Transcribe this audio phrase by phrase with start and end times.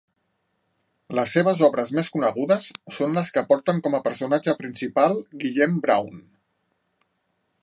[1.17, 6.23] Les seves obres més conegudes són les que porten com a personatge principal Guillem Brown.